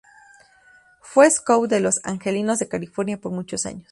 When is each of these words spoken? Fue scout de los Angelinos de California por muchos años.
Fue 1.01 1.29
scout 1.29 1.69
de 1.69 1.79
los 1.79 1.99
Angelinos 2.03 2.57
de 2.57 2.67
California 2.67 3.21
por 3.21 3.31
muchos 3.33 3.67
años. 3.67 3.87